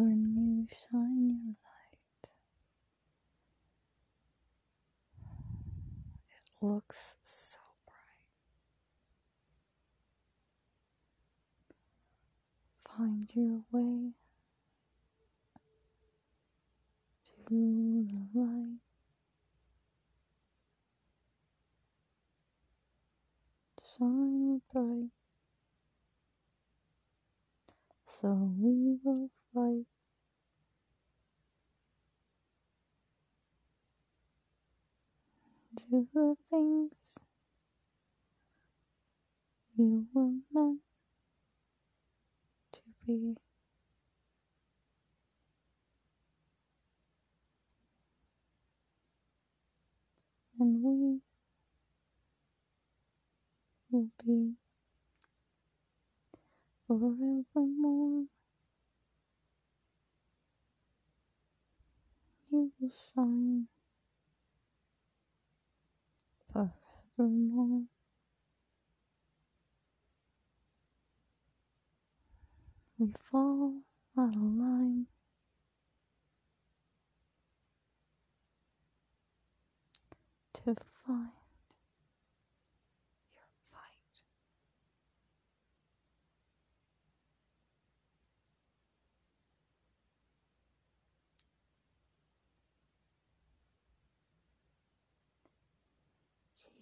when 0.00 0.34
you 0.36 0.66
shine 0.68 1.28
your 1.30 1.54
light. 1.62 2.32
It 6.28 6.66
looks 6.66 7.16
so 7.22 7.60
bright. 7.86 8.16
Find 12.96 13.30
your 13.36 13.60
way 13.70 14.10
to 17.24 17.32
the 17.48 18.08
light. 18.34 18.80
Shine 23.96 24.56
it 24.56 24.72
bright. 24.72 25.10
So 28.04 28.28
we 28.58 28.98
will 29.04 29.30
fight. 29.54 29.86
Do 35.76 36.06
the 36.12 36.36
things 36.50 37.18
you 39.76 40.06
were 40.12 40.32
meant 40.52 40.80
to 42.72 42.80
be. 43.06 43.36
And 50.60 50.82
we 50.82 51.20
will 53.90 54.08
be 54.24 54.54
forevermore. 56.86 58.33
You 62.54 62.70
will 62.78 62.88
shine 62.88 63.66
forevermore. 66.52 67.82
We 72.96 73.08
fall 73.28 73.80
out 74.16 74.36
of 74.36 74.40
line. 74.40 75.06
To 80.52 80.76
find 81.04 81.30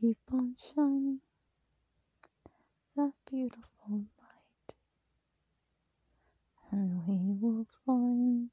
Keep 0.00 0.18
on 0.32 0.56
shining. 0.58 1.20
That 2.96 3.12
beautiful 3.30 4.06
light, 4.18 4.74
and 6.70 7.06
we 7.06 7.32
will 7.40 7.66
find 7.86 8.50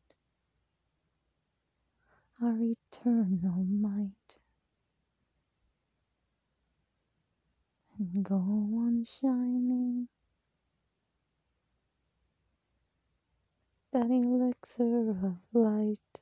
our 2.41 2.57
eternal 2.61 3.63
might. 3.65 4.37
And 7.97 8.23
go 8.23 8.35
on 8.35 9.03
shining. 9.03 10.07
That 13.91 14.09
elixir 14.09 15.09
of 15.09 15.37
light. 15.53 16.21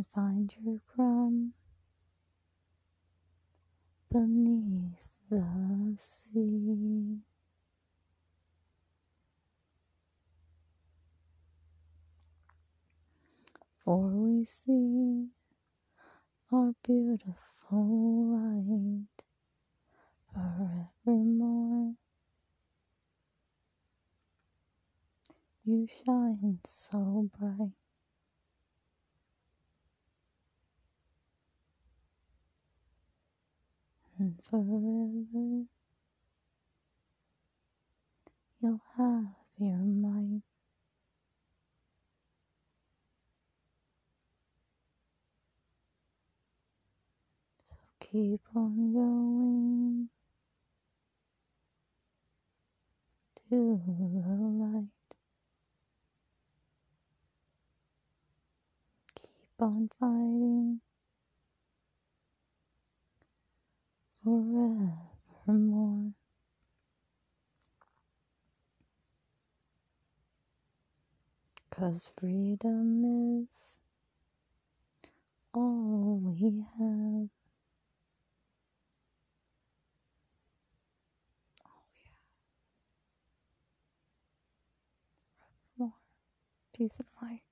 And 0.00 0.06
find 0.14 0.54
your 0.64 0.80
crumb 0.86 1.52
beneath 4.10 5.28
the 5.28 5.94
sea. 5.98 7.18
For 13.84 14.08
we 14.08 14.42
see 14.46 15.26
our 16.50 16.72
beautiful 16.82 18.38
light 18.38 19.24
forevermore. 20.32 21.92
You 25.66 25.86
shine 25.86 26.60
so 26.64 27.28
bright. 27.38 27.79
And 34.20 34.38
forever 34.50 35.64
you'll 38.60 38.80
have 38.98 39.24
your 39.58 39.78
might. 39.78 40.42
So 47.64 47.76
keep 47.98 48.42
on 48.54 48.92
going 48.92 50.08
to 53.48 53.80
the 53.86 54.46
light. 54.46 54.84
Keep 59.14 59.62
on 59.62 59.88
fighting 59.98 60.80
forevermore. 64.30 66.12
Cause 71.70 72.12
freedom 72.18 73.04
is 73.44 73.78
all 75.54 76.20
we 76.24 76.64
have. 76.78 77.30
All 81.66 81.82
we 81.92 82.02
have. 82.06 82.30
Forevermore. 85.78 85.94
Peace 86.76 86.98
and 86.98 87.08
light. 87.22 87.42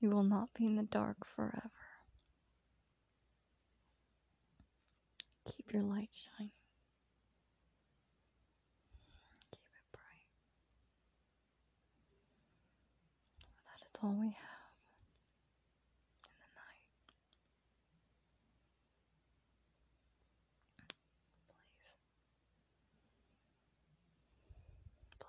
You 0.00 0.10
will 0.10 0.24
not 0.24 0.48
be 0.54 0.66
in 0.66 0.74
the 0.76 0.82
dark 0.82 1.16
forever. 1.24 1.70
Keep 5.46 5.72
your 5.72 5.82
light 5.82 6.10
shining. 6.12 6.50
Keep 9.50 9.60
it 9.62 9.92
bright. 9.92 10.26
That 13.66 13.86
is 13.86 14.00
all 14.02 14.16
we 14.18 14.26
have 14.28 14.51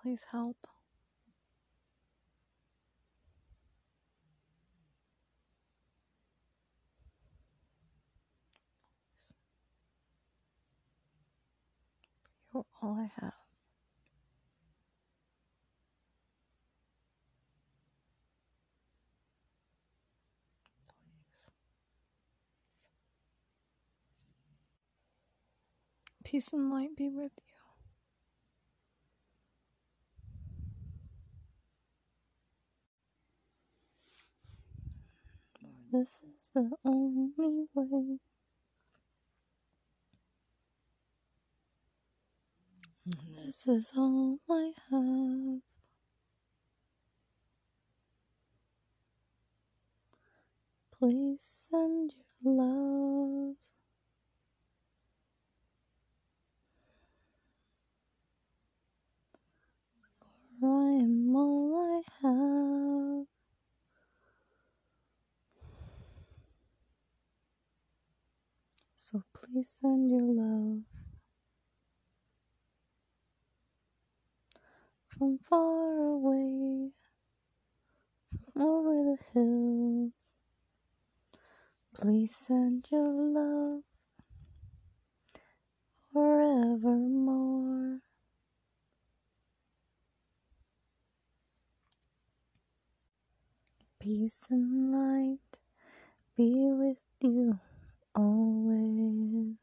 Please. 0.03 0.25
Help. 0.31 0.67
You're 12.53 12.65
all 12.81 12.93
I 12.99 13.11
have. 13.21 13.33
Peace 26.25 26.51
and 26.51 26.69
light 26.69 26.95
be 26.97 27.09
with 27.09 27.31
you. 27.47 27.62
This 35.93 36.21
is 36.23 36.49
the 36.55 36.71
only 36.83 37.67
way 37.75 38.17
This 43.35 43.67
is 43.67 43.91
all 43.95 44.39
I 44.49 44.71
have. 44.89 45.61
Please 50.97 51.41
send 51.69 52.13
your 52.41 52.55
love. 52.55 53.55
For 60.59 60.67
I 60.69 60.91
am 61.03 61.35
all 61.35 61.75
I 61.77 62.01
have. 62.21 63.27
So 69.05 69.21
please 69.33 69.69
send 69.69 70.09
your 70.09 70.21
love. 70.21 70.83
from 75.09 75.39
far 75.39 75.97
away, 75.97 76.91
from 78.53 78.61
over 78.63 79.03
the 79.03 79.17
hills. 79.33 80.37
Please 81.93 82.33
send 82.33 82.87
your 82.93 83.11
love 83.11 83.83
forevermore. 86.13 87.99
Peace 93.99 94.47
and 94.49 94.93
light 94.93 95.59
be 96.37 96.71
with 96.71 97.03
you 97.19 97.59
always. 98.15 99.57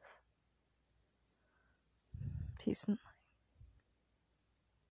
Peace 2.58 2.84
and. 2.88 2.98